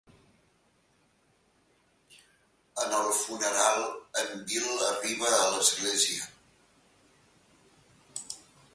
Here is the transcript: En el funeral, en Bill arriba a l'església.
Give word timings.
En 2.85 2.95
el 3.01 3.13
funeral, 3.19 3.85
en 4.23 4.43
Bill 4.49 4.67
arriba 4.89 5.31
a 5.41 5.45
l'església. 5.53 6.31